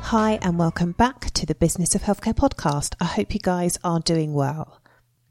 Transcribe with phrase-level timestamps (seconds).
[0.07, 2.95] Hi, and welcome back to the Business of Healthcare podcast.
[3.01, 4.81] I hope you guys are doing well.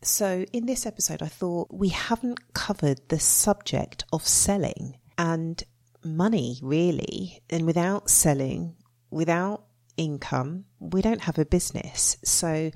[0.02, 5.64] So, in this episode, I thought we haven't covered the subject of selling and
[6.06, 7.42] money, really.
[7.50, 8.76] And without selling,
[9.09, 9.66] without
[9.98, 12.18] income, we don't have a business.
[12.23, 12.72] So,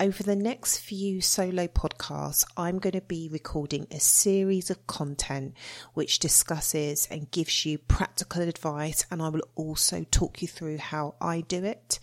[0.00, 5.54] over the next few solo podcasts, I'm going to be recording a series of content
[5.94, 9.04] which discusses and gives you practical advice.
[9.10, 11.98] And I will also talk you through how I do it,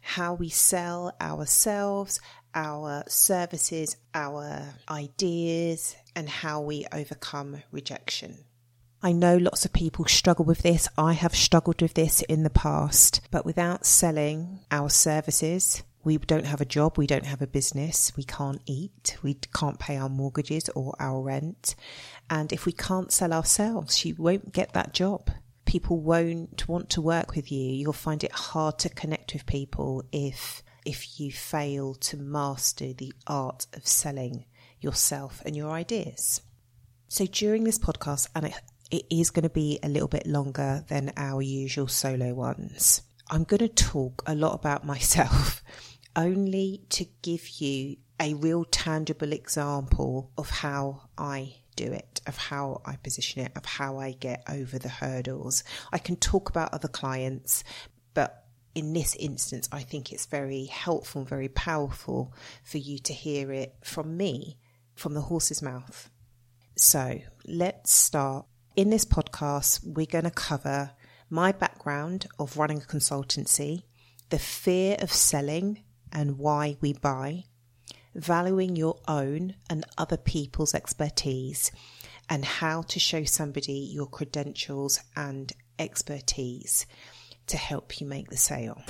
[0.00, 2.20] how we sell ourselves,
[2.54, 8.44] our services, our ideas, and how we overcome rejection.
[9.04, 10.88] I know lots of people struggle with this.
[10.96, 16.46] I have struggled with this in the past, but without selling our services, we don't
[16.46, 20.08] have a job, we don't have a business, we can't eat, we can't pay our
[20.08, 21.74] mortgages or our rent.
[22.30, 25.28] And if we can't sell ourselves, you won't get that job.
[25.66, 27.72] People won't want to work with you.
[27.74, 33.12] You'll find it hard to connect with people if if you fail to master the
[33.26, 34.46] art of selling
[34.80, 36.40] yourself and your ideas.
[37.08, 38.52] So during this podcast, and
[38.90, 43.44] it, is going to be a little bit longer than our usual solo ones, I'm
[43.44, 45.62] going to talk a lot about myself
[46.16, 52.80] only to give you a real tangible example of how I do it, of how
[52.84, 55.64] I position it, of how I get over the hurdles.
[55.92, 57.64] I can talk about other clients,
[58.14, 62.34] but in this instance, I think it's very helpful and very powerful
[62.64, 64.58] for you to hear it from me,
[64.94, 66.10] from the horse's mouth.
[66.76, 68.46] So let's start.
[68.76, 70.90] In this podcast, we're going to cover
[71.30, 73.84] my background of running a consultancy,
[74.30, 77.44] the fear of selling and why we buy,
[78.16, 81.70] valuing your own and other people's expertise,
[82.28, 86.84] and how to show somebody your credentials and expertise
[87.46, 88.82] to help you make the sale.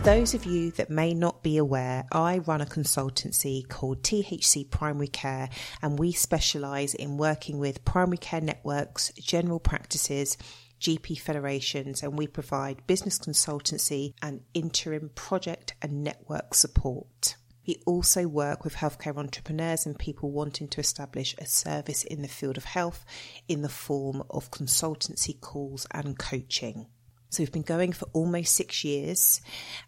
[0.00, 4.70] For those of you that may not be aware, I run a consultancy called THC
[4.70, 5.50] Primary Care,
[5.82, 10.38] and we specialise in working with primary care networks, general practices,
[10.80, 17.36] GP federations, and we provide business consultancy and interim project and network support.
[17.66, 22.28] We also work with healthcare entrepreneurs and people wanting to establish a service in the
[22.28, 23.04] field of health
[23.48, 26.86] in the form of consultancy calls and coaching.
[27.30, 29.40] So we've been going for almost six years,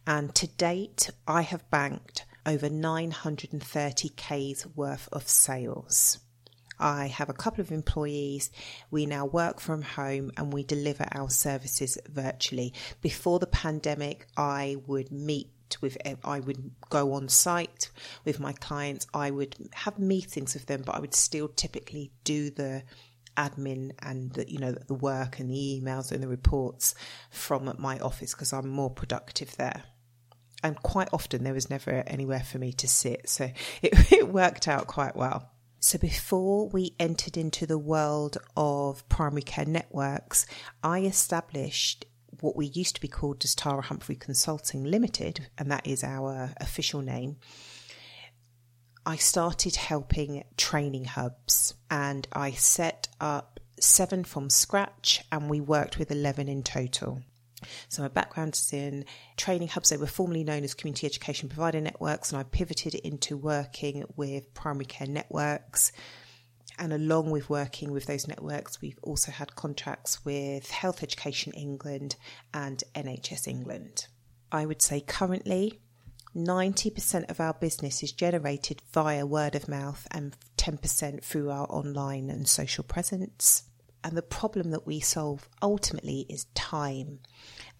[0.06, 6.20] and to date, I have banked over 930k's worth of sales.
[6.78, 8.52] I have a couple of employees.
[8.92, 12.74] We now work from home and we deliver our services virtually.
[13.00, 15.48] Before the pandemic, I would meet
[15.80, 17.90] with I would go on site
[18.24, 19.06] with my clients.
[19.14, 22.82] I would have meetings with them, but I would still typically do the
[23.36, 26.94] admin and the, you know the work and the emails and the reports
[27.30, 29.82] from my office because I'm more productive there.
[30.64, 33.50] And quite often there was never anywhere for me to sit, so
[33.82, 35.50] it, it worked out quite well.
[35.80, 40.46] So before we entered into the world of primary care networks,
[40.80, 42.06] I established
[42.40, 46.52] what we used to be called as Tara Humphrey Consulting Limited, and that is our
[46.58, 47.36] official name.
[49.04, 55.98] I started helping training hubs and I set up seven from scratch and we worked
[55.98, 57.22] with 11 in total.
[57.88, 59.04] So my background is in
[59.36, 59.88] training hubs.
[59.88, 64.52] They were formerly known as community education provider networks, and I pivoted into working with
[64.54, 65.92] primary care networks.
[66.78, 72.16] And along with working with those networks, we've also had contracts with Health Education England
[72.54, 74.06] and NHS England.
[74.50, 75.80] I would say currently
[76.36, 82.30] 90% of our business is generated via word of mouth and 10% through our online
[82.30, 83.64] and social presence.
[84.04, 87.20] And the problem that we solve ultimately is time.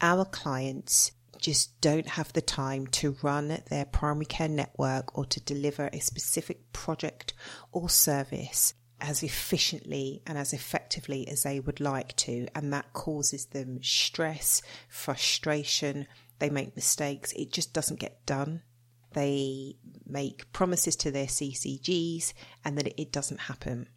[0.01, 5.41] Our clients just don't have the time to run their primary care network or to
[5.41, 7.35] deliver a specific project
[7.73, 12.47] or service as efficiently and as effectively as they would like to.
[12.55, 16.07] And that causes them stress, frustration.
[16.39, 17.33] They make mistakes.
[17.33, 18.63] It just doesn't get done.
[19.13, 19.77] They
[20.07, 22.33] make promises to their CCGs
[22.65, 23.89] and then it doesn't happen.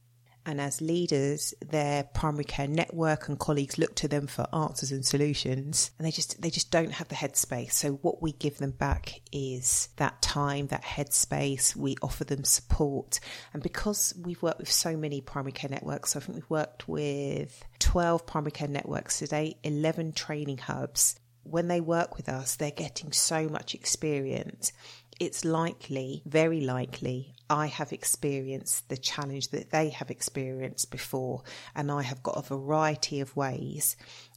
[0.48, 5.04] And as leaders, their primary care network and colleagues look to them for answers and
[5.04, 7.72] solutions, and they just they just don't have the headspace.
[7.72, 11.76] So what we give them back is that time, that headspace.
[11.76, 13.20] We offer them support,
[13.54, 16.88] and because we've worked with so many primary care networks, so I think we've worked
[16.88, 21.20] with twelve primary care networks today, eleven training hubs.
[21.45, 24.71] When they work with us, they're getting so much experience
[25.19, 31.44] it's likely, very likely, I have experienced the challenge that they have experienced before,
[31.75, 33.95] and I have got a variety of ways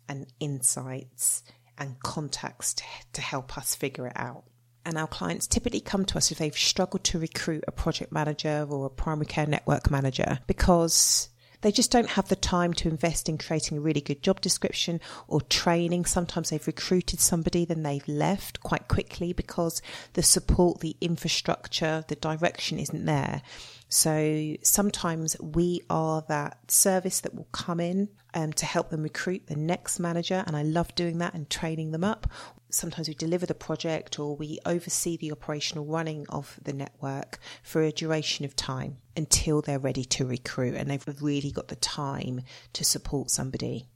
[0.09, 1.43] and insights
[1.79, 2.85] and contacts to,
[3.15, 4.45] to help us figure it out.
[4.85, 8.67] And our clients typically come to us if they've struggled to recruit a project manager
[8.69, 11.29] or a primary care network manager because
[11.61, 15.01] they just don't have the time to invest in creating a really good job description
[15.27, 16.05] or training.
[16.05, 19.83] Sometimes they've recruited somebody, then they've left quite quickly because
[20.13, 23.43] the support, the infrastructure, the direction isn't there.
[23.89, 29.47] So sometimes we are that service that will come in um, to help them recruit
[29.47, 30.45] the next manager.
[30.47, 32.31] And I love doing that and training them up.
[32.71, 37.83] Sometimes we deliver the project or we oversee the operational running of the network for
[37.83, 42.43] a duration of time until they're ready to recruit and they've really got the time
[42.75, 43.87] to support somebody.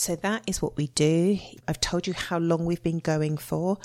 [0.00, 1.38] So that is what we do.
[1.68, 3.76] I've told you how long we've been going for.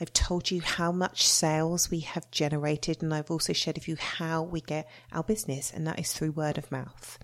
[0.00, 3.96] I've told you how much sales we have generated, and I've also shared with you
[3.96, 7.18] how we get our business, and that is through word of mouth.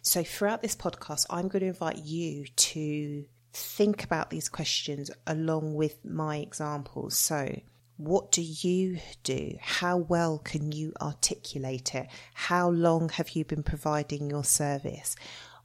[0.00, 5.74] So, throughout this podcast, I'm going to invite you to think about these questions along
[5.74, 7.16] with my examples.
[7.16, 7.60] So,
[7.96, 9.56] what do you do?
[9.60, 12.08] How well can you articulate it?
[12.34, 15.14] How long have you been providing your service?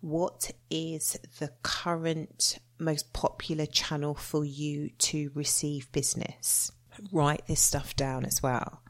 [0.01, 6.71] What is the current most popular channel for you to receive business?
[7.11, 8.83] Write this stuff down as well.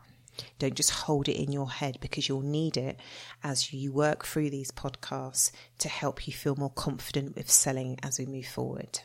[0.58, 3.00] Don't just hold it in your head because you'll need it
[3.44, 8.20] as you work through these podcasts to help you feel more confident with selling as
[8.20, 9.00] we move forward.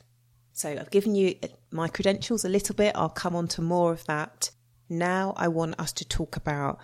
[0.52, 1.34] So I've given you
[1.70, 2.94] my credentials a little bit.
[2.94, 4.50] I'll come on to more of that.
[4.88, 6.78] Now I want us to talk about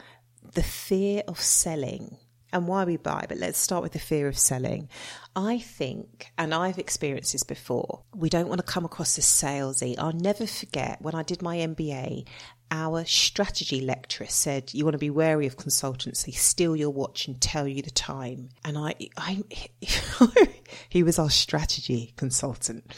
[0.54, 2.16] the fear of selling
[2.52, 4.88] and why we buy, but let's start with the fear of selling.
[5.36, 9.94] I think, and I've experienced this before, we don't want to come across as salesy.
[9.98, 12.26] I'll never forget when I did my MBA,
[12.70, 17.26] our strategy lecturer said, You want to be wary of consultants, they steal your watch
[17.26, 18.50] and tell you the time.
[18.64, 19.42] And I, I
[20.88, 22.92] he was our strategy consultant.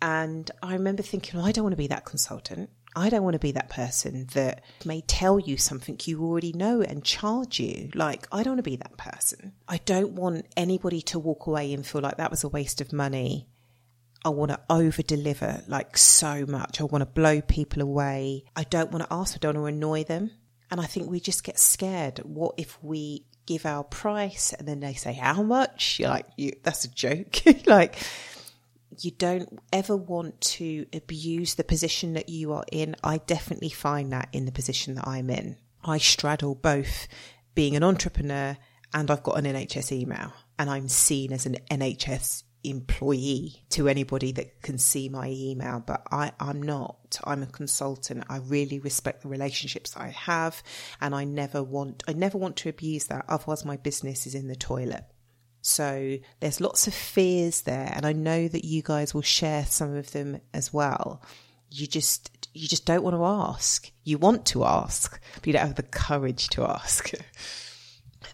[0.00, 2.70] And I remember thinking, well, I don't want to be that consultant.
[2.96, 6.80] I don't want to be that person that may tell you something you already know
[6.80, 7.90] and charge you.
[7.94, 9.52] Like, I don't want to be that person.
[9.66, 12.92] I don't want anybody to walk away and feel like that was a waste of
[12.92, 13.48] money.
[14.24, 16.80] I want to over deliver like so much.
[16.80, 18.44] I want to blow people away.
[18.56, 20.30] I don't want to ask, I don't want to annoy them.
[20.70, 22.20] And I think we just get scared.
[22.24, 25.98] What if we give our price and then they say, How much?
[26.00, 27.42] You're like, you, that's a joke.
[27.66, 27.96] like,
[29.00, 32.96] you don't ever want to abuse the position that you are in.
[33.04, 35.56] I definitely find that in the position that I'm in.
[35.84, 37.08] I straddle both
[37.54, 38.56] being an entrepreneur
[38.92, 44.32] and I've got an NHS email and I'm seen as an NHS employee to anybody
[44.32, 47.20] that can see my email, but I, I'm not.
[47.24, 48.24] I'm a consultant.
[48.28, 50.62] I really respect the relationships I have
[51.00, 54.48] and I never want I never want to abuse that, otherwise my business is in
[54.48, 55.04] the toilet.
[55.60, 59.94] So there's lots of fears there, and I know that you guys will share some
[59.94, 61.22] of them as well.
[61.70, 63.90] You just you just don't want to ask.
[64.04, 67.12] You want to ask, but you don't have the courage to ask.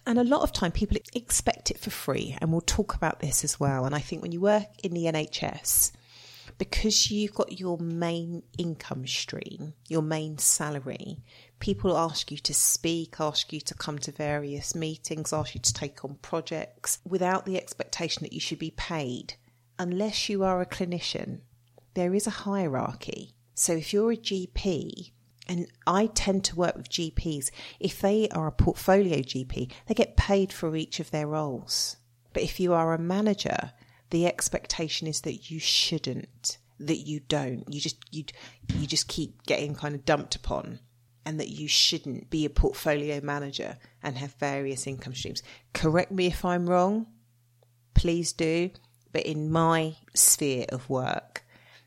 [0.06, 3.44] and a lot of time people expect it for free, and we'll talk about this
[3.44, 3.84] as well.
[3.84, 5.92] And I think when you work in the NHS,
[6.58, 11.18] because you've got your main income stream, your main salary,
[11.58, 15.72] people ask you to speak, ask you to come to various meetings, ask you to
[15.72, 19.34] take on projects without the expectation that you should be paid.
[19.78, 21.40] Unless you are a clinician,
[21.94, 23.34] there is a hierarchy.
[23.54, 25.12] So if you're a GP,
[25.50, 30.16] and I tend to work with GPs, if they are a portfolio GP, they get
[30.16, 31.96] paid for each of their roles.
[32.32, 33.72] But if you are a manager,
[34.10, 36.58] the expectation is that you shouldn't.
[36.78, 37.64] that you don't.
[37.68, 38.24] You just you
[38.78, 40.78] you just keep getting kind of dumped upon
[41.26, 45.42] and that you shouldn't be a portfolio manager and have various income streams.
[45.74, 47.06] Correct me if I'm wrong.
[47.94, 48.70] Please do.
[49.12, 51.44] But in my sphere of work,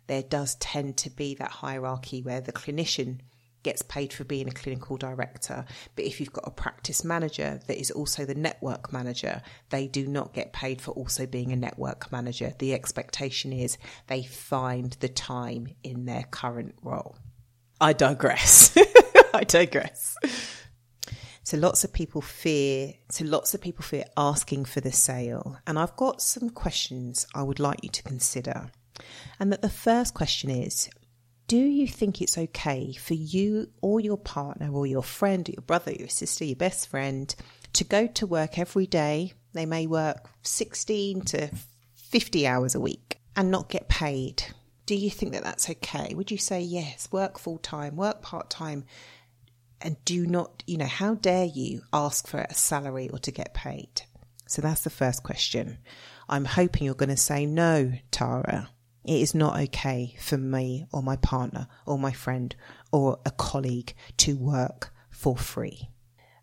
[0.08, 3.22] there does tend to be that hierarchy where the clinician
[3.64, 5.66] gets paid for being a clinical director.
[5.96, 10.08] But if you've got a practice manager that is also the network manager, they do
[10.08, 12.54] not get paid for also being a network manager.
[12.60, 13.78] The expectation is
[14.08, 17.18] they find the time in their current role.
[17.82, 18.78] I digress.
[19.34, 20.16] I digress.
[21.46, 25.58] So lots of people fear, so lots of people fear asking for the sale.
[25.68, 28.72] And I've got some questions I would like you to consider.
[29.40, 30.90] And that the first question is,
[31.48, 35.62] do you think it's okay for you or your partner or your friend or your
[35.62, 37.34] brother, your sister, your best friend
[37.74, 39.34] to go to work every day?
[39.54, 41.50] They may work 16 to
[41.96, 44.44] 50 hours a week and not get paid.
[44.86, 46.14] Do you think that that's okay?
[46.14, 48.86] Would you say yes, work full time, work part time,
[49.82, 53.54] and do not, you know, how dare you ask for a salary or to get
[53.54, 54.04] paid?
[54.48, 55.78] So that's the first question.
[56.30, 58.70] I'm hoping you're going to say no, Tara.
[59.04, 62.56] It is not okay for me or my partner or my friend
[62.92, 65.90] or a colleague to work for free.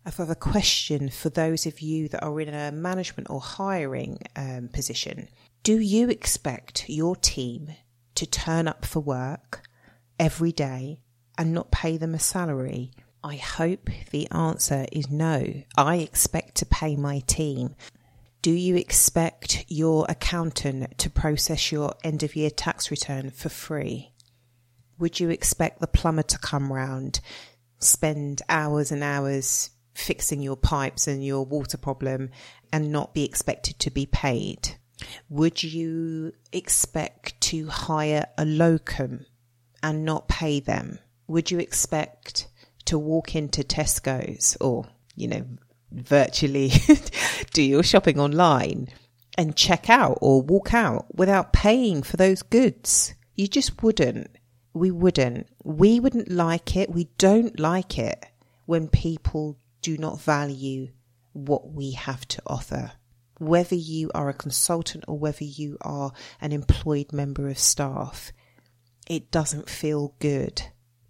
[0.05, 4.19] I have a question for those of you that are in a management or hiring
[4.35, 5.27] um, position.
[5.63, 7.69] Do you expect your team
[8.15, 9.61] to turn up for work
[10.19, 11.01] every day
[11.37, 12.91] and not pay them a salary
[13.23, 15.45] I hope the answer is no.
[15.77, 17.75] I expect to pay my team.
[18.41, 24.13] Do you expect your accountant to process your end of year tax return for free?
[24.97, 27.19] Would you expect the plumber to come round,
[27.77, 32.31] spend hours and hours fixing your pipes and your water problem
[32.73, 34.75] and not be expected to be paid?
[35.29, 39.27] Would you expect to hire a locum
[39.83, 40.97] and not pay them?
[41.27, 42.47] Would you expect
[42.85, 45.45] to walk into Tesco's or, you know,
[45.91, 46.71] virtually
[47.53, 48.87] do your shopping online
[49.37, 53.13] and check out or walk out without paying for those goods.
[53.35, 54.35] You just wouldn't.
[54.73, 55.47] We wouldn't.
[55.63, 56.89] We wouldn't like it.
[56.89, 58.25] We don't like it
[58.65, 60.89] when people do not value
[61.33, 62.91] what we have to offer.
[63.39, 68.31] Whether you are a consultant or whether you are an employed member of staff,
[69.09, 70.61] it doesn't feel good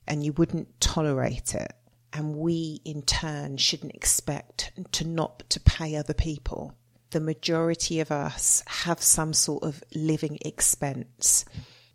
[0.08, 1.74] and you wouldn't tolerate it.
[2.14, 6.76] And we in turn shouldn't expect to not to pay other people.
[7.12, 11.46] The majority of us have some sort of living expense,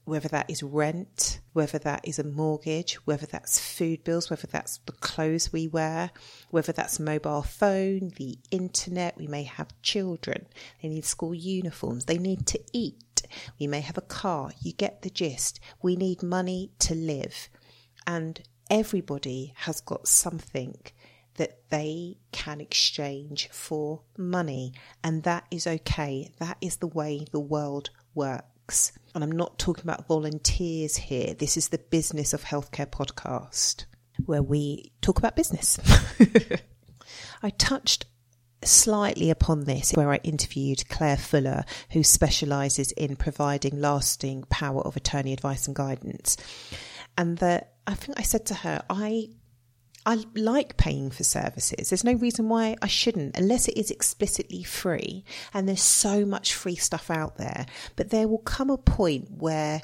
[0.05, 4.79] whether that is rent, whether that is a mortgage, whether that's food bills, whether that's
[4.87, 6.11] the clothes we wear,
[6.51, 9.17] whether that's mobile phone, the internet.
[9.17, 10.47] We may have children.
[10.83, 12.05] They need school uniforms.
[12.05, 13.23] They need to eat.
[13.59, 14.53] We may have a car.
[14.63, 15.61] You get the gist.
[15.83, 17.49] We need money to live.
[18.07, 20.77] And everybody has got something
[21.37, 24.73] that they can exchange for money.
[25.05, 26.31] And that is okay.
[26.39, 28.93] That is the way the world works.
[29.15, 31.35] And I'm not talking about volunteers here.
[31.35, 33.85] This is the Business of Healthcare podcast
[34.25, 35.79] where we talk about business.
[37.43, 38.07] I touched
[38.65, 44.97] slightly upon this where I interviewed Claire Fuller, who specialises in providing lasting power of
[44.97, 46.37] attorney advice and guidance.
[47.19, 49.29] And that I think I said to her, I
[50.05, 51.91] I like paying for services.
[51.91, 55.25] There's no reason why I shouldn't, unless it is explicitly free.
[55.53, 57.67] And there's so much free stuff out there.
[57.97, 59.83] But there will come a point where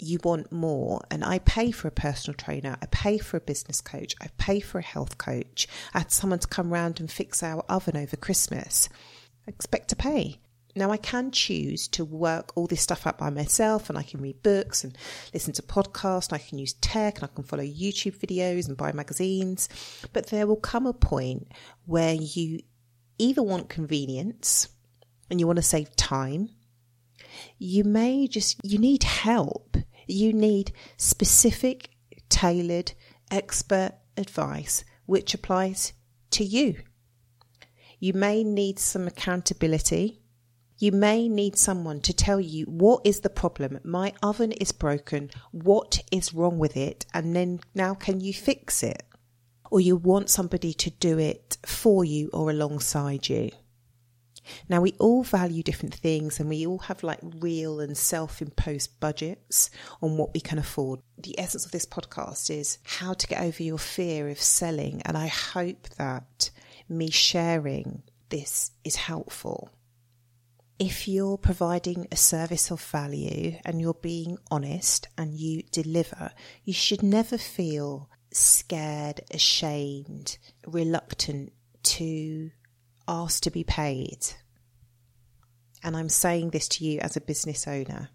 [0.00, 1.02] you want more.
[1.12, 4.58] And I pay for a personal trainer, I pay for a business coach, I pay
[4.58, 5.68] for a health coach.
[5.94, 8.88] I had someone to come round and fix our oven over Christmas.
[9.46, 10.40] I expect to pay.
[10.74, 14.22] Now, I can choose to work all this stuff out by myself and I can
[14.22, 14.96] read books and
[15.34, 18.76] listen to podcasts and I can use tech and I can follow YouTube videos and
[18.76, 19.68] buy magazines.
[20.12, 21.52] But there will come a point
[21.84, 22.60] where you
[23.18, 24.68] either want convenience
[25.30, 26.48] and you want to save time.
[27.58, 29.76] You may just, you need help.
[30.06, 31.90] You need specific,
[32.28, 32.92] tailored,
[33.30, 35.92] expert advice which applies
[36.30, 36.76] to you.
[37.98, 40.21] You may need some accountability
[40.82, 43.78] you may need someone to tell you what is the problem.
[43.84, 45.30] My oven is broken.
[45.52, 47.06] What is wrong with it?
[47.14, 49.04] And then now can you fix it?
[49.70, 53.52] Or you want somebody to do it for you or alongside you.
[54.68, 58.98] Now, we all value different things and we all have like real and self imposed
[58.98, 59.70] budgets
[60.02, 60.98] on what we can afford.
[61.16, 65.00] The essence of this podcast is how to get over your fear of selling.
[65.04, 66.50] And I hope that
[66.88, 69.70] me sharing this is helpful
[70.82, 76.32] if you're providing a service of value and you're being honest and you deliver,
[76.64, 81.52] you should never feel scared, ashamed, reluctant
[81.84, 82.50] to
[83.06, 84.18] ask to be paid.
[85.84, 88.10] And I'm saying this to you as a business owner.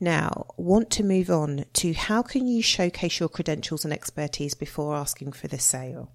[0.00, 4.96] Now, want to move on to how can you showcase your credentials and expertise before
[4.96, 6.10] asking for the sale?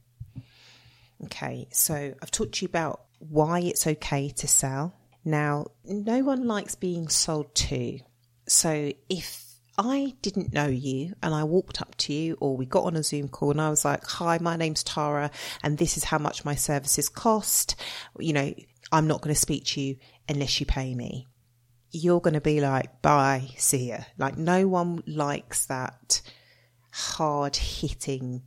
[1.24, 5.00] Okay, so I've talked to you about why it's okay to sell.
[5.26, 8.00] Now, no one likes being sold to.
[8.48, 9.44] So if
[9.78, 13.04] I didn't know you and I walked up to you or we got on a
[13.04, 15.32] Zoom call and I was like, hi, my name's Tara
[15.64, 17.76] and this is how much my services cost.
[18.20, 18.54] You know,
[18.92, 19.98] I'm not going to speak to you
[20.30, 21.28] unless you pay me.
[21.92, 24.00] You're going to be like, bye, see ya.
[24.18, 26.22] Like no one likes that
[26.92, 28.44] hard hitting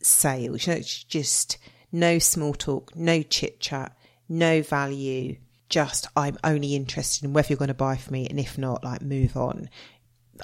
[0.00, 0.66] sales.
[0.66, 1.58] You know, it's just
[1.92, 3.96] no small talk, no chit chat,
[4.28, 5.36] no value.
[5.72, 8.84] Just I'm only interested in whether you're going to buy for me, and if not,
[8.84, 9.70] like move on.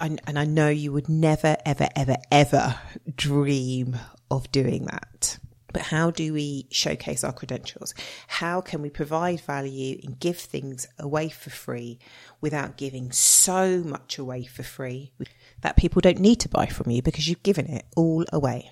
[0.01, 2.77] I, and I know you would never, ever, ever, ever
[3.15, 3.99] dream
[4.31, 5.39] of doing that.
[5.71, 7.93] But how do we showcase our credentials?
[8.27, 11.99] How can we provide value and give things away for free
[12.41, 15.13] without giving so much away for free
[15.61, 18.71] that people don't need to buy from you because you've given it all away?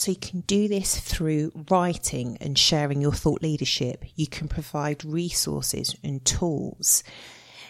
[0.00, 4.02] So you can do this through writing and sharing your thought leadership.
[4.16, 7.04] You can provide resources and tools.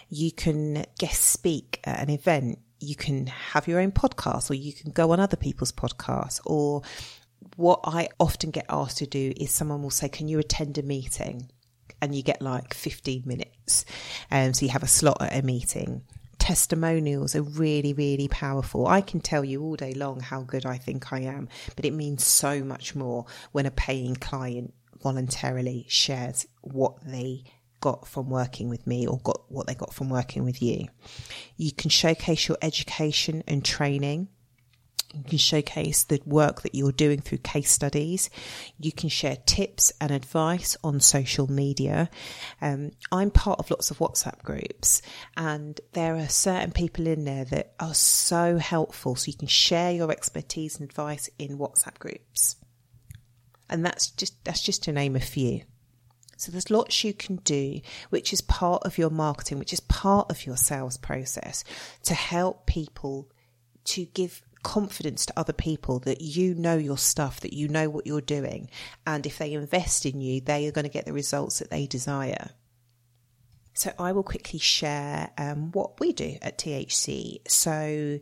[0.07, 2.59] You can guest speak at an event.
[2.79, 6.83] You can have your own podcast or you can go on other people's podcasts or
[7.57, 10.83] what I often get asked to do is someone will say, Can you attend a
[10.83, 11.51] meeting?
[12.01, 13.83] And you get like 15 minutes.
[14.31, 16.03] Um, so you have a slot at a meeting
[16.41, 18.87] testimonials are really, really powerful.
[18.87, 21.93] I can tell you all day long how good I think I am, but it
[21.93, 27.43] means so much more when a paying client voluntarily shares what they
[27.79, 30.87] got from working with me or got what they got from working with you.
[31.57, 34.27] You can showcase your education and training
[35.13, 38.29] you can showcase the work that you're doing through case studies.
[38.79, 42.09] You can share tips and advice on social media.
[42.61, 45.01] Um, I'm part of lots of WhatsApp groups,
[45.35, 49.15] and there are certain people in there that are so helpful.
[49.15, 52.55] So you can share your expertise and advice in WhatsApp groups,
[53.69, 55.61] and that's just that's just to name a few.
[56.37, 60.31] So there's lots you can do, which is part of your marketing, which is part
[60.31, 61.63] of your sales process
[62.03, 63.29] to help people
[63.83, 68.07] to give confidence to other people that you know your stuff, that you know what
[68.07, 68.69] you're doing.
[69.05, 71.87] And if they invest in you, they are going to get the results that they
[71.87, 72.51] desire.
[73.73, 77.47] So I will quickly share um, what we do at THC.
[77.47, 78.19] So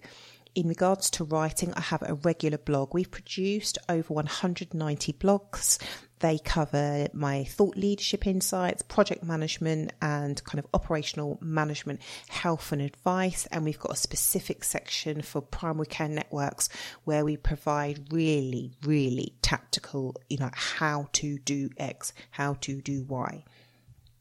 [0.56, 2.94] in regards to writing, I have a regular blog.
[2.94, 5.80] We've produced over 190 blogs
[6.20, 12.82] they cover my thought leadership insights, project management, and kind of operational management, health and
[12.82, 13.48] advice.
[13.52, 16.70] And we've got a specific section for primary care networks
[17.06, 23.04] where we provide really, really tactical, you know, how to do X, how to do
[23.04, 23.44] Y.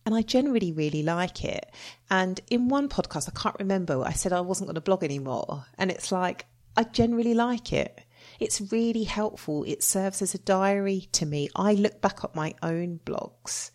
[0.06, 1.70] And I generally really like it.
[2.08, 5.66] And in one podcast, I can't remember, I said I wasn't going to blog anymore.
[5.76, 8.00] And it's like, I generally like it.
[8.38, 9.64] It's really helpful.
[9.64, 11.48] It serves as a diary to me.
[11.56, 13.70] I look back at my own blogs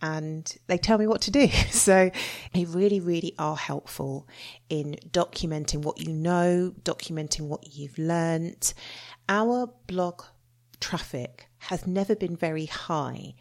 [0.00, 1.48] and they tell me what to do.
[1.70, 2.10] So
[2.52, 4.28] they really, really are helpful
[4.68, 8.74] in documenting what you know, documenting what you've learnt.
[9.28, 10.22] Our blog
[10.80, 13.34] traffic has never been very high,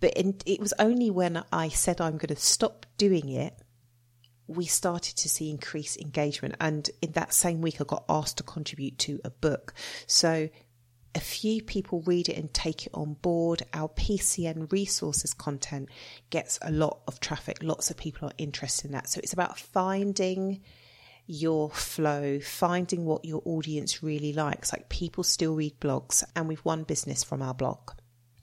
[0.00, 3.54] but it was only when I said I'm going to stop doing it
[4.50, 6.56] we started to see increased engagement.
[6.60, 9.74] And in that same week, I got asked to contribute to a book.
[10.06, 10.48] So
[11.14, 13.62] a few people read it and take it on board.
[13.72, 15.88] Our PCN resources content
[16.30, 17.58] gets a lot of traffic.
[17.62, 19.08] Lots of people are interested in that.
[19.08, 20.62] So it's about finding
[21.26, 24.72] your flow, finding what your audience really likes.
[24.72, 27.92] Like people still read blogs, and we've won business from our blog.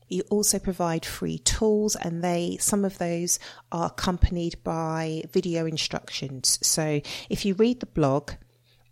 [0.07, 3.39] You also provide free tools and they, some of those
[3.71, 6.59] are accompanied by video instructions.
[6.61, 8.31] So if you read the blog,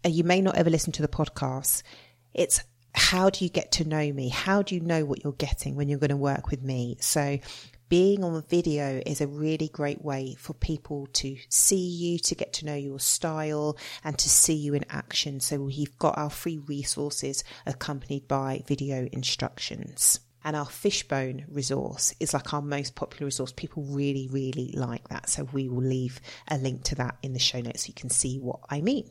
[0.06, 1.84] uh, you may not ever listen to the podcast.
[2.34, 2.62] It's
[2.94, 4.30] how do you get to know me?
[4.30, 6.98] How do you know what you're getting when you're going to work with me?
[7.00, 7.40] So
[7.88, 12.54] being on video is a really great way for people to see you, to get
[12.54, 15.40] to know your style and to see you in action.
[15.40, 20.20] So we've got our free resources accompanied by video instructions.
[20.46, 23.52] And our fishbone resource is like our most popular resource.
[23.52, 25.28] People really, really like that.
[25.28, 28.12] So we will leave a link to that in the show notes so you can
[28.12, 29.10] see what I mean.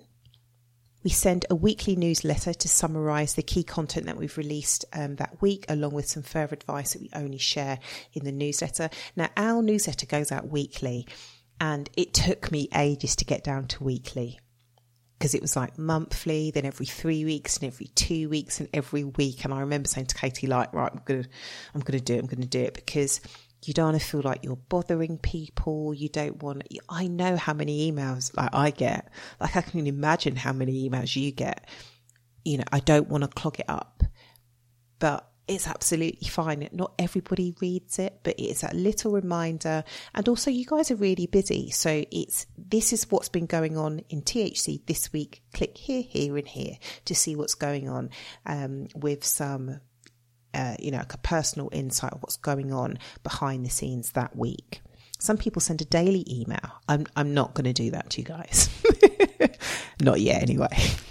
[1.03, 5.43] We send a weekly newsletter to summarise the key content that we've released um, that
[5.43, 7.81] week, along with some further advice that we only share
[8.13, 8.89] in the newsletter.
[9.17, 11.07] Now, our newsletter goes out weekly,
[11.61, 14.39] and it took me ages to get down to weekly
[15.25, 19.05] because it was like monthly, then every three weeks, and every two weeks, and every
[19.05, 19.43] week.
[19.43, 21.25] And I remember saying to Katie, like, right, I'm gonna,
[21.75, 22.19] I'm gonna do it.
[22.19, 23.23] I'm gonna do it because
[23.65, 25.95] you don't want to feel like you're bothering people.
[25.95, 29.09] You don't want, I know how many emails like I get.
[29.41, 31.71] Like I can imagine how many emails you get.
[32.45, 34.03] You know, I don't want to clog it up,
[34.99, 36.69] but it's absolutely fine.
[36.73, 39.85] Not everybody reads it, but it's a little reminder.
[40.15, 41.71] And also you guys are really busy.
[41.71, 45.43] So it's, this is what's been going on in THC this week.
[45.53, 48.11] Click here, here and here to see what's going on,
[48.47, 49.81] um, with some
[50.55, 54.37] uh, you know, like a personal insight of what's going on behind the scenes that
[54.37, 54.81] week.
[55.19, 56.81] Some people send a daily email.
[56.89, 58.69] I'm, I'm not going to do that to you guys.
[60.01, 60.69] not yet, anyway.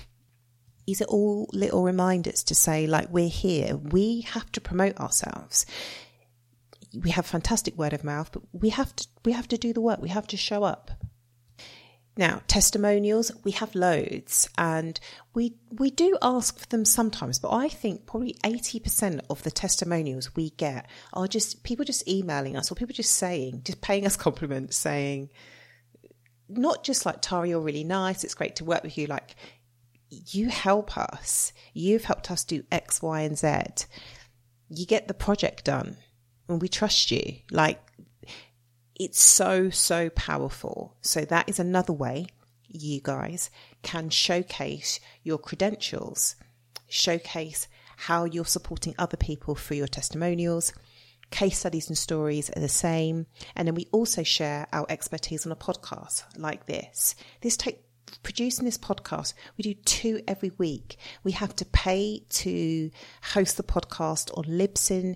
[0.86, 3.78] These are all little reminders to say, like, we're here.
[3.78, 5.66] We have to promote ourselves.
[6.94, 9.82] We have fantastic word of mouth, but we have to we have to do the
[9.82, 10.02] work.
[10.02, 10.92] We have to show up.
[12.16, 15.00] Now, testimonials, we have loads and
[15.34, 20.36] we we do ask for them sometimes, but I think probably 80% of the testimonials
[20.36, 24.16] we get are just people just emailing us or people just saying, just paying us
[24.28, 25.32] compliments, saying
[26.50, 29.36] not just like Tara, you're really nice, it's great to work with you, like
[30.32, 31.54] you help us.
[31.74, 33.86] You've helped us do X, Y, and Z.
[34.70, 35.98] You get the project done
[36.48, 37.38] and we trust you.
[37.52, 37.82] Like
[38.96, 40.96] it's so, so powerful.
[41.02, 42.28] So that is another way
[42.68, 43.50] you guys
[43.82, 46.36] can showcase your credentials,
[46.88, 50.74] showcase how you're supporting other people through your testimonials.
[51.32, 53.26] Case studies and stories are the same.
[53.56, 57.16] And then we also share our expertise on a podcast like this.
[57.42, 57.84] This take
[58.22, 60.98] producing this podcast, we do two every week.
[61.24, 65.16] We have to pay to host the podcast on Libsyn.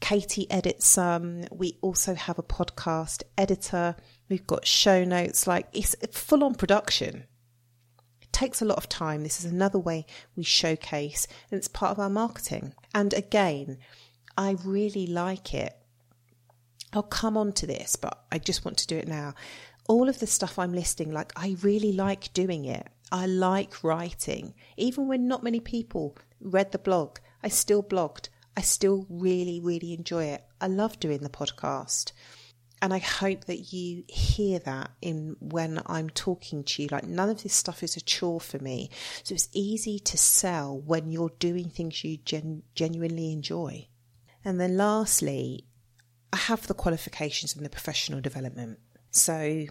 [0.00, 1.44] Katie edits some.
[1.50, 3.96] We also have a podcast editor.
[4.28, 5.46] We've got show notes.
[5.46, 7.24] Like it's full on production.
[8.20, 9.22] It takes a lot of time.
[9.22, 10.06] This is another way
[10.36, 12.74] we showcase, and it's part of our marketing.
[12.94, 13.78] And again,
[14.36, 15.76] I really like it.
[16.94, 19.34] I'll come on to this, but I just want to do it now.
[19.88, 22.88] All of the stuff I'm listing, like I really like doing it.
[23.10, 24.54] I like writing.
[24.76, 28.28] Even when not many people read the blog, I still blogged.
[28.56, 30.44] I still really, really enjoy it.
[30.60, 32.12] I love doing the podcast.
[32.80, 36.88] And I hope that you hear that in when I'm talking to you.
[36.90, 38.90] Like none of this stuff is a chore for me.
[39.22, 43.86] So it's easy to sell when you're doing things you gen- genuinely enjoy.
[44.44, 45.66] And then lastly,
[46.32, 48.80] I have the qualifications and the professional development.
[49.12, 49.66] So,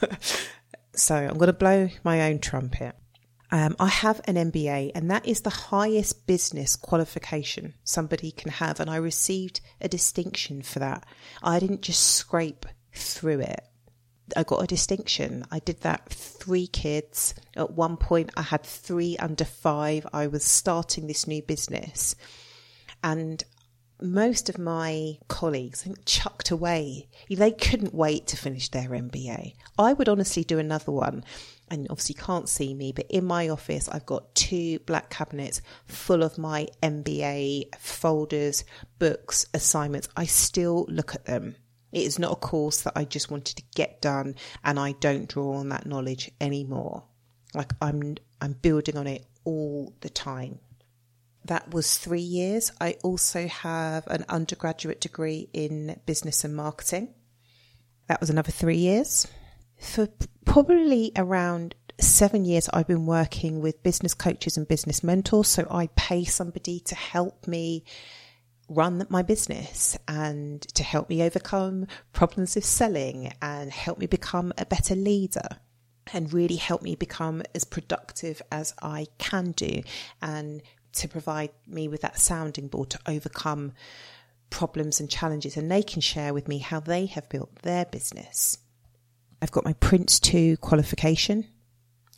[0.94, 2.94] so I'm going to blow my own trumpet.
[3.52, 8.78] Um, I have an MBA, and that is the highest business qualification somebody can have.
[8.78, 11.04] And I received a distinction for that.
[11.42, 13.60] I didn't just scrape through it.
[14.36, 15.44] I got a distinction.
[15.50, 17.34] I did that three kids.
[17.56, 20.06] At one point, I had three under five.
[20.12, 22.14] I was starting this new business.
[23.02, 23.42] And
[24.02, 27.08] most of my colleagues chucked away.
[27.28, 29.54] They couldn't wait to finish their MBA.
[29.78, 31.24] I would honestly do another one
[31.70, 35.62] and obviously you can't see me, but in my office, I've got two black cabinets
[35.86, 38.64] full of my MBA folders,
[38.98, 40.08] books, assignments.
[40.16, 41.54] I still look at them.
[41.92, 44.34] It is not a course that I just wanted to get done
[44.64, 47.04] and I don't draw on that knowledge anymore.
[47.54, 50.58] Like I'm, I'm building on it all the time.
[51.44, 52.70] That was three years.
[52.80, 57.14] I also have an undergraduate degree in business and marketing.
[58.08, 59.26] That was another three years
[59.80, 60.08] for
[60.44, 65.48] probably around seven years, I've been working with business coaches and business mentors.
[65.48, 67.84] So I pay somebody to help me
[68.68, 74.52] run my business and to help me overcome problems with selling and help me become
[74.56, 75.48] a better leader
[76.12, 79.82] and really help me become as productive as I can do
[80.22, 80.62] and
[80.94, 83.72] to provide me with that sounding board to overcome
[84.50, 85.56] problems and challenges.
[85.56, 88.58] And they can share with me how they have built their business.
[89.42, 91.46] I've got my Prince 2 qualification.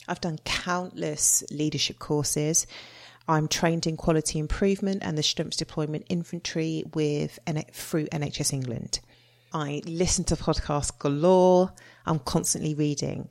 [0.07, 2.67] I've done countless leadership courses.
[3.27, 7.39] I'm trained in quality improvement and the strengths deployment inventory with
[7.71, 8.99] through NHS England.
[9.53, 11.71] I listen to podcasts galore.
[12.05, 13.29] I'm constantly reading,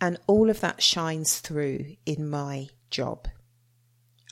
[0.00, 3.26] and all of that shines through in my job.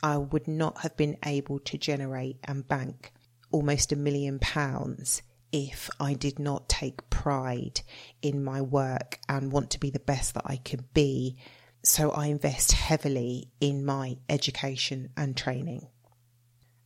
[0.02, 3.12] I would not have been able to generate and bank
[3.50, 7.82] almost a million pounds if I did not take pride
[8.22, 11.36] in my work and want to be the best that I could be
[11.84, 15.88] So I invest heavily in my education and training.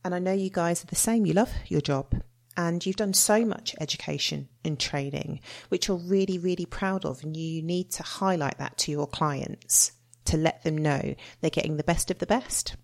[0.03, 1.25] And I know you guys are the same.
[1.25, 2.15] You love your job
[2.55, 7.23] and you've done so much education and training, which you're really, really proud of.
[7.23, 9.91] And you need to highlight that to your clients
[10.25, 12.75] to let them know they're getting the best of the best.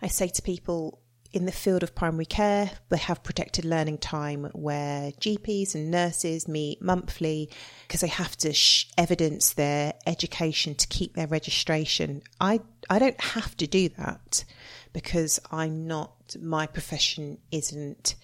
[0.00, 4.50] I say to people, in the field of primary care, we have protected learning time
[4.52, 7.48] where GPs and nurses meet monthly
[7.86, 12.22] because they have to sh- evidence their education to keep their registration.
[12.40, 14.44] I, I don't have to do that
[14.92, 18.14] because I'm not, my profession isn't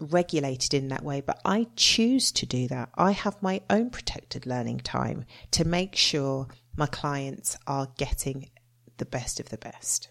[0.00, 2.90] regulated in that way, but I choose to do that.
[2.96, 8.50] I have my own protected learning time to make sure my clients are getting
[8.96, 10.08] the best of the best.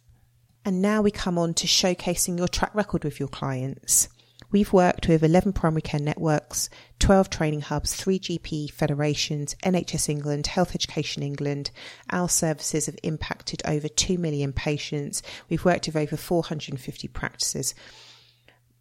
[0.67, 4.09] And now we come on to showcasing your track record with your clients.
[4.51, 10.47] We've worked with 11 primary care networks, 12 training hubs, 3 GP federations, NHS England,
[10.47, 11.71] Health Education England.
[12.09, 15.23] Our services have impacted over 2 million patients.
[15.47, 17.73] We've worked with over 450 practices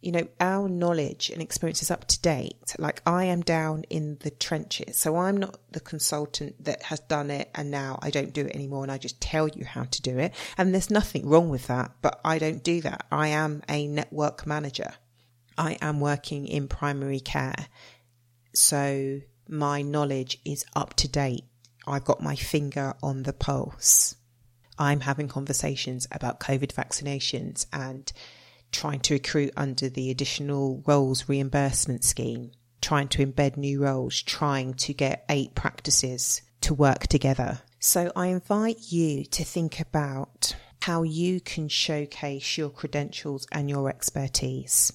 [0.07, 2.55] you know, our knowledge and experience is up to date.
[2.79, 4.95] Like I am down in the trenches.
[4.95, 8.55] So I'm not the consultant that has done it and now I don't do it
[8.55, 10.33] anymore and I just tell you how to do it.
[10.57, 13.05] And there's nothing wrong with that, but I don't do that.
[13.11, 14.93] I am a network manager.
[15.57, 17.67] I am working in primary care.
[18.53, 21.43] So my knowledge is up to date.
[21.85, 24.15] I've got my finger on the pulse.
[24.79, 28.09] I'm having conversations about COVID vaccinations and
[28.71, 32.51] trying to recruit under the additional roles reimbursement scheme,
[32.81, 37.61] trying to embed new roles, trying to get eight practices to work together.
[37.79, 43.89] So I invite you to think about how you can showcase your credentials and your
[43.89, 44.93] expertise.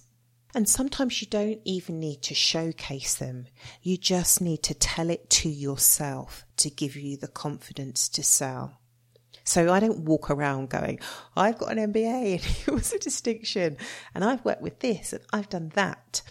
[0.54, 3.46] And sometimes you don't even need to showcase them.
[3.82, 8.78] You just need to tell it to yourself to give you the confidence to sell.
[9.44, 11.00] So I don't walk around going,
[11.37, 13.76] I've got an MBA and it was a distinction
[14.14, 16.22] and I've worked with this and I've done that.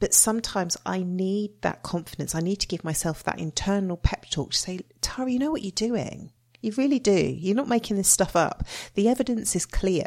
[0.00, 2.34] But sometimes I need that confidence.
[2.34, 5.62] I need to give myself that internal pep talk to say, Tara, you know what
[5.62, 6.32] you're doing.
[6.60, 7.12] You really do.
[7.12, 8.64] You're not making this stuff up.
[8.94, 10.06] The evidence is clear.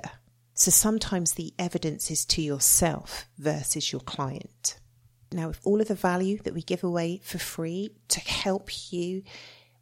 [0.54, 4.78] So sometimes the evidence is to yourself versus your client.
[5.32, 9.24] Now, with all of the value that we give away for free to help you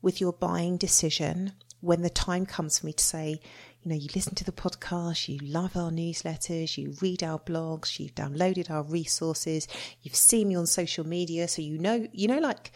[0.01, 3.39] with your buying decision, when the time comes for me to say,
[3.82, 8.00] you know, you listen to the podcast, you love our newsletters, you read our blogs,
[8.00, 9.68] you've downloaded our resources,
[10.02, 12.72] you've seen me on social media, so you know, you know, like,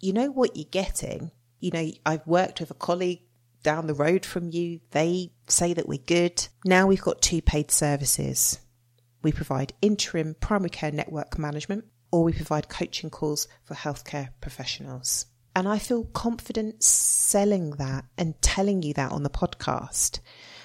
[0.00, 1.30] you know what you're getting.
[1.60, 3.22] You know, I've worked with a colleague
[3.62, 4.80] down the road from you.
[4.90, 6.46] They say that we're good.
[6.64, 8.60] Now we've got two paid services.
[9.22, 15.26] We provide interim primary care network management or we provide coaching calls for healthcare professionals.
[15.56, 20.20] And I feel confident selling that and telling you that on the podcast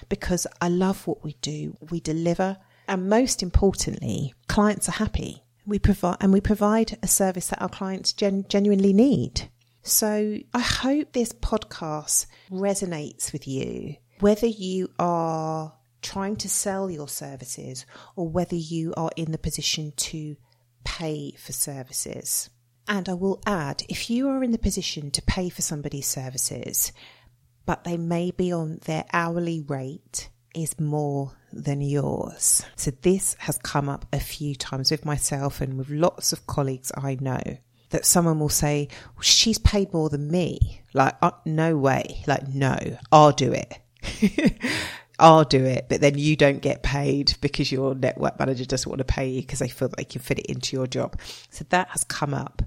[0.10, 1.78] because I love what we do.
[1.90, 2.58] We deliver.
[2.90, 5.46] And most importantly, clients are happy.
[5.66, 9.50] We provide, and we provide a service that our clients gen- genuinely need.
[9.82, 17.08] So I hope this podcast resonates with you, whether you are trying to sell your
[17.08, 17.86] services
[18.18, 20.36] or whether you are in the position to
[20.84, 22.50] pay for services.
[22.88, 26.92] And I will add if you are in the position to pay for somebody's services,
[27.66, 32.66] but they may be on their hourly rate is more than yours.
[32.76, 36.92] So this has come up a few times with myself and with lots of colleagues
[36.98, 37.42] I know
[37.92, 40.82] that someone will say, well, she's paid more than me.
[40.94, 42.24] Like, uh, no way.
[42.26, 42.78] Like, no,
[43.12, 44.54] I'll do it.
[45.22, 45.86] I'll do it.
[45.88, 49.42] But then you don't get paid because your network manager doesn't want to pay you
[49.42, 51.20] because they feel that they can fit it into your job.
[51.52, 52.64] So that has come up.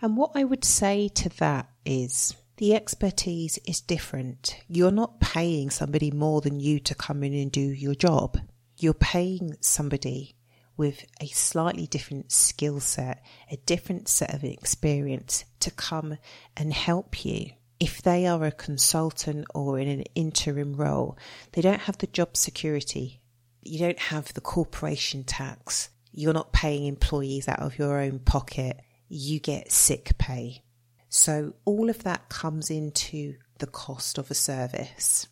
[0.00, 4.56] And what I would say to that is the expertise is different.
[4.68, 8.38] You're not paying somebody more than you to come in and do your job.
[8.78, 10.36] You're paying somebody
[10.76, 16.16] with a slightly different skill set, a different set of experience to come
[16.56, 17.50] and help you.
[17.80, 21.18] If they are a consultant or in an interim role,
[21.52, 23.20] they don't have the job security.
[23.62, 25.88] You don't have the corporation tax.
[26.12, 30.62] You're not paying employees out of your own pocket you get sick pay.
[31.08, 35.26] So all of that comes into the cost of a service.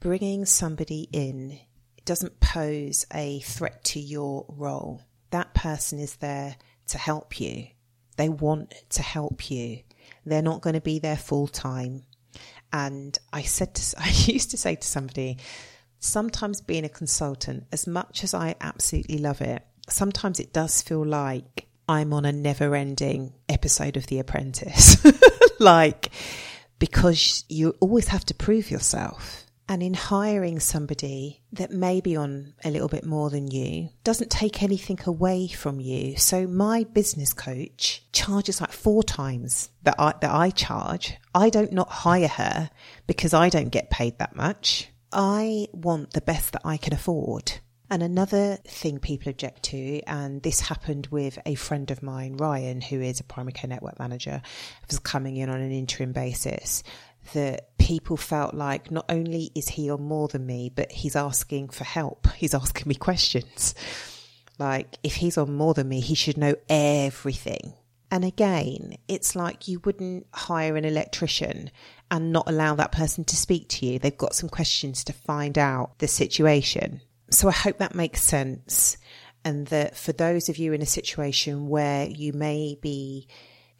[0.00, 1.60] Bringing somebody in
[2.04, 5.02] doesn't pose a threat to your role.
[5.30, 6.56] That person is there
[6.88, 7.68] to help you.
[8.16, 9.80] They want to help you.
[10.24, 12.04] They're not going to be there full time.
[12.72, 15.38] And I said to, I used to say to somebody,
[15.98, 21.04] sometimes being a consultant, as much as I absolutely love it, sometimes it does feel
[21.04, 25.04] like I'm on a never ending episode of The Apprentice.
[25.60, 26.10] like,
[26.78, 29.43] because you always have to prove yourself.
[29.66, 34.30] And in hiring somebody that may be on a little bit more than you doesn't
[34.30, 36.18] take anything away from you.
[36.18, 41.14] So my business coach charges like four times that I, that I charge.
[41.34, 42.70] I don't not hire her
[43.06, 44.90] because I don't get paid that much.
[45.10, 47.52] I want the best that I can afford.
[47.90, 52.80] And another thing people object to, and this happened with a friend of mine, Ryan,
[52.80, 54.42] who is a primary care network manager,
[54.88, 56.82] was coming in on an interim basis
[57.32, 61.68] that people felt like not only is he on more than me, but he's asking
[61.68, 62.26] for help.
[62.36, 63.74] He's asking me questions.
[64.58, 67.74] Like, if he's on more than me, he should know everything.
[68.10, 71.70] And again, it's like you wouldn't hire an electrician
[72.10, 73.98] and not allow that person to speak to you.
[73.98, 77.00] They've got some questions to find out the situation.
[77.30, 78.96] So I hope that makes sense.
[79.44, 83.26] And that for those of you in a situation where you may be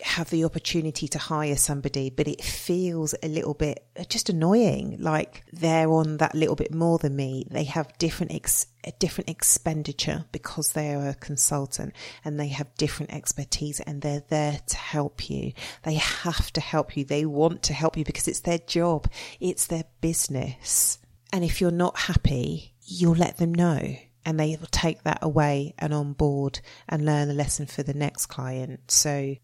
[0.01, 4.97] have the opportunity to hire somebody, but it feels a little bit uh, just annoying.
[4.99, 7.47] Like they're on that little bit more than me.
[7.51, 12.75] They have different ex- a different expenditure because they are a consultant and they have
[12.77, 15.53] different expertise and they're there to help you.
[15.85, 17.05] They have to help you.
[17.05, 19.09] They want to help you because it's their job.
[19.41, 20.99] It's their business.
[21.33, 25.75] And if you're not happy, you'll let them know and they will take that away
[25.79, 28.91] and on board and learn a lesson for the next client.
[28.91, 29.37] So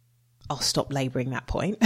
[0.51, 1.79] I'll stop labouring that point.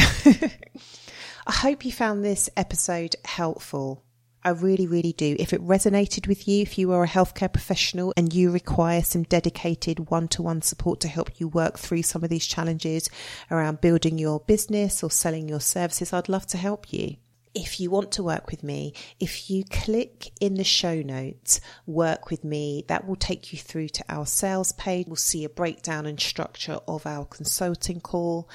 [1.46, 4.02] I hope you found this episode helpful.
[4.42, 5.36] I really, really do.
[5.38, 9.22] If it resonated with you, if you are a healthcare professional and you require some
[9.24, 13.10] dedicated one to one support to help you work through some of these challenges
[13.50, 17.16] around building your business or selling your services, I'd love to help you
[17.54, 22.30] if you want to work with me, if you click in the show notes, work
[22.30, 25.06] with me, that will take you through to our sales page.
[25.06, 28.48] We'll see a breakdown and structure of our consulting call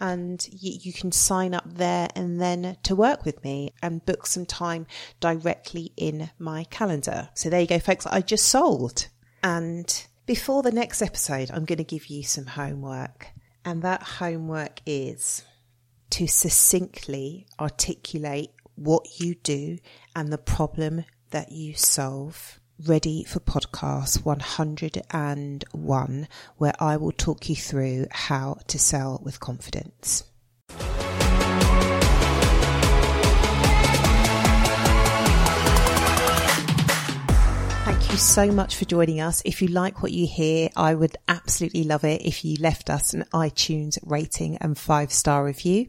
[0.00, 4.26] and you, you can sign up there and then to work with me and book
[4.26, 4.86] some time
[5.20, 7.28] directly in my calendar.
[7.34, 8.06] So there you go, folks.
[8.06, 9.08] I just sold.
[9.42, 13.28] And before the next episode, I'm going to give you some homework.
[13.64, 15.42] And that homework is
[16.10, 19.78] to succinctly articulate what you do
[20.14, 22.60] and the problem that you solve.
[22.84, 30.24] Ready for podcast 101, where I will talk you through how to sell with confidence.
[37.86, 39.40] Thank you so much for joining us.
[39.46, 43.14] If you like what you hear, I would absolutely love it if you left us
[43.14, 45.88] an iTunes rating and five star review.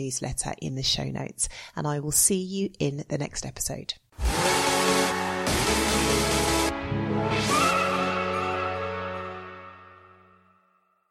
[0.00, 3.94] newsletter in the show notes, and I will see you in the next episode.